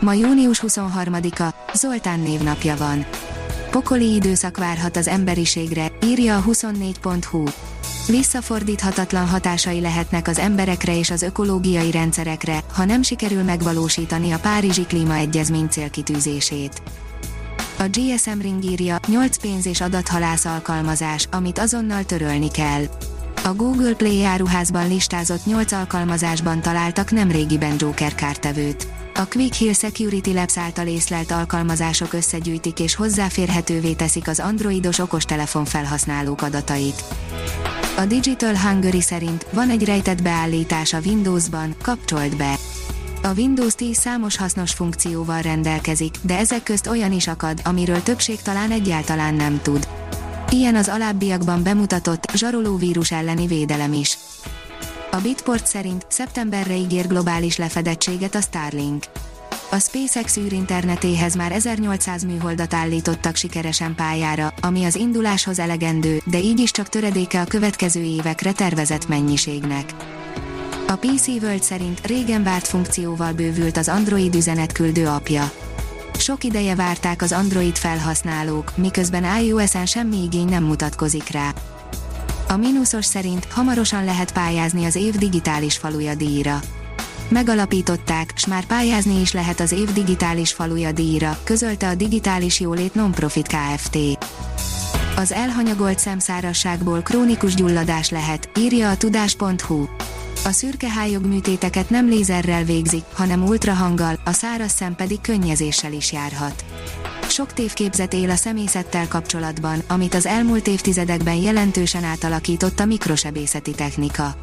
[0.00, 3.06] Ma június 23-a, Zoltán névnapja van.
[3.70, 7.44] Pokoli időszak várhat az emberiségre, írja a 24.hu.
[8.06, 14.86] Visszafordíthatatlan hatásai lehetnek az emberekre és az ökológiai rendszerekre, ha nem sikerül megvalósítani a Párizsi
[14.86, 16.82] Klímaegyezmény célkitűzését.
[17.78, 22.82] A GSM Ring írja, 8 pénz és adathalász alkalmazás, amit azonnal törölni kell.
[23.44, 28.86] A Google Play áruházban listázott 8 alkalmazásban találtak nemrégiben Joker kártevőt.
[29.18, 35.64] A Quick Hill Security Labs által észlelt alkalmazások összegyűjtik és hozzáférhetővé teszik az androidos okostelefon
[35.64, 37.04] felhasználók adatait.
[37.96, 42.54] A Digital Hungary szerint van egy rejtett beállítás a Windowsban, kapcsolt be.
[43.22, 48.42] A Windows 10 számos hasznos funkcióval rendelkezik, de ezek közt olyan is akad, amiről többség
[48.42, 49.88] talán egyáltalán nem tud.
[50.50, 54.18] Ilyen az alábbiakban bemutatott, zsaroló vírus elleni védelem is.
[55.16, 59.04] A Bitport szerint szeptemberre ígér globális lefedettséget a Starlink.
[59.70, 66.58] A SpaceX űrinternetéhez már 1800 műholdat állítottak sikeresen pályára, ami az induláshoz elegendő, de így
[66.58, 69.94] is csak töredéke a következő évekre tervezett mennyiségnek.
[70.86, 75.50] A PC World szerint régen várt funkcióval bővült az Android üzenetküldő apja.
[76.18, 81.52] Sok ideje várták az Android felhasználók, miközben iOS-en semmi igény nem mutatkozik rá.
[82.48, 86.60] A mínuszos szerint hamarosan lehet pályázni az év digitális faluja díjra.
[87.28, 92.94] Megalapították, s már pályázni is lehet az év digitális faluja díjra, közölte a Digitális Jólét
[92.94, 93.98] Nonprofit Kft.
[95.16, 99.84] Az elhanyagolt szemszárasságból krónikus gyulladás lehet, írja a tudás.hu.
[100.44, 106.12] A szürke hályog műtéteket nem lézerrel végzik, hanem ultrahanggal, a száraz szem pedig könnyezéssel is
[106.12, 106.64] járhat.
[107.36, 114.34] Sok tévképzet él a szemészettel kapcsolatban, amit az elmúlt évtizedekben jelentősen átalakított a mikrosebészeti technika.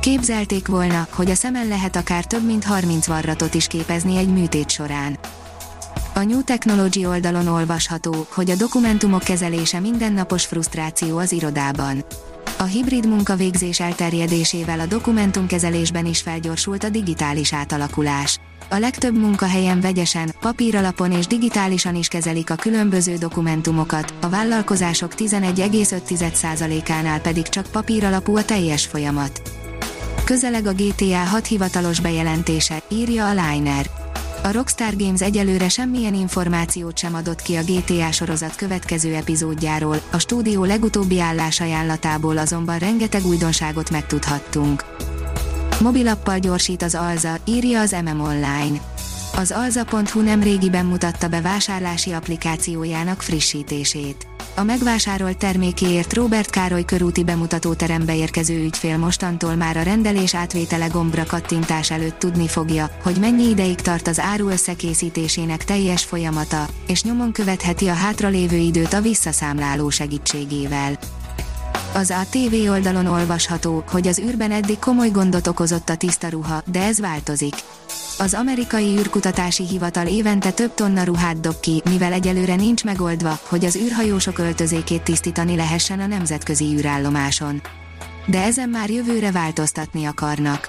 [0.00, 4.70] Képzelték volna, hogy a szemen lehet akár több mint 30 varratot is képezni egy műtét
[4.70, 5.18] során.
[6.14, 12.04] A New Technology oldalon olvasható, hogy a dokumentumok kezelése mindennapos frusztráció az irodában.
[12.58, 18.38] A hibrid munkavégzés elterjedésével a dokumentumkezelésben is felgyorsult a digitális átalakulás.
[18.68, 27.20] A legtöbb munkahelyen vegyesen, papíralapon és digitálisan is kezelik a különböző dokumentumokat, a vállalkozások 11,5%-ánál
[27.20, 29.42] pedig csak papíralapú a teljes folyamat.
[30.24, 33.90] Közeleg a GTA 6 hivatalos bejelentése, írja a Liner.
[34.42, 40.18] A Rockstar Games egyelőre semmilyen információt sem adott ki a GTA sorozat következő epizódjáról, a
[40.18, 44.84] stúdió legutóbbi állásajánlatából azonban rengeteg újdonságot megtudhattunk.
[45.80, 48.80] Mobilappal gyorsít az Alza, írja az MM Online.
[49.36, 54.26] Az alza.hu nem régiben mutatta be vásárlási applikációjának frissítését.
[54.54, 61.24] A megvásárolt termékéért Robert Károly körúti bemutatóterembe érkező ügyfél mostantól már a rendelés átvétele gombra
[61.26, 67.32] kattintás előtt tudni fogja, hogy mennyi ideig tart az áru összekészítésének teljes folyamata, és nyomon
[67.32, 70.98] követheti a hátralévő időt a visszaszámláló segítségével.
[71.96, 76.82] Az ATV oldalon olvasható, hogy az űrben eddig komoly gondot okozott a tiszta ruha, de
[76.82, 77.54] ez változik.
[78.18, 83.64] Az amerikai űrkutatási hivatal évente több tonna ruhát dob ki, mivel egyelőre nincs megoldva, hogy
[83.64, 87.62] az űrhajósok öltözékét tisztítani lehessen a nemzetközi űrállomáson.
[88.26, 90.68] De ezen már jövőre változtatni akarnak.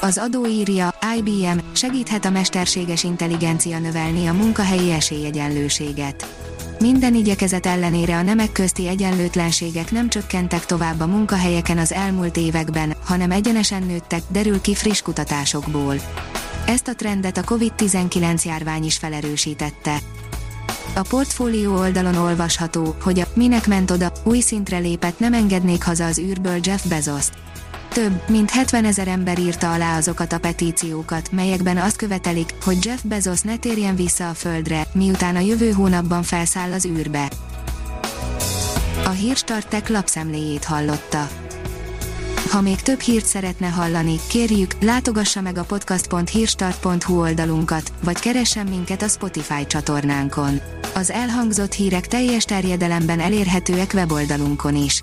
[0.00, 6.41] Az adó írja, IBM segíthet a mesterséges intelligencia növelni a munkahelyi esélyegyenlőséget
[6.82, 12.94] minden igyekezet ellenére a nemek közti egyenlőtlenségek nem csökkentek tovább a munkahelyeken az elmúlt években,
[13.04, 15.94] hanem egyenesen nőttek, derül ki friss kutatásokból.
[16.66, 19.98] Ezt a trendet a COVID-19 járvány is felerősítette.
[20.94, 26.04] A portfólió oldalon olvasható, hogy a Minek ment oda, új szintre lépett nem engednék haza
[26.04, 27.32] az űrből Jeff Bezos-t.
[27.92, 33.00] Több, mint 70 ezer ember írta alá azokat a petíciókat, melyekben azt követelik, hogy Jeff
[33.02, 37.30] Bezos ne térjen vissza a Földre, miután a jövő hónapban felszáll az űrbe.
[39.04, 41.28] A Hírstartek lapszemléjét hallotta.
[42.50, 49.02] Ha még több hírt szeretne hallani, kérjük, látogassa meg a podcast.hírstart.hu oldalunkat, vagy keressen minket
[49.02, 50.60] a Spotify csatornánkon.
[50.94, 55.02] Az elhangzott hírek teljes terjedelemben elérhetőek weboldalunkon is.